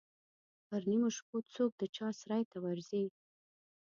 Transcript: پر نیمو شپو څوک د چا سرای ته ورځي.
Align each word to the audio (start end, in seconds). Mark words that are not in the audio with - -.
پر 0.67 0.81
نیمو 0.89 1.09
شپو 1.15 1.37
څوک 1.55 1.71
د 1.77 1.81
چا 1.95 2.07
سرای 2.19 2.43
ته 2.51 2.57
ورځي. 2.65 3.03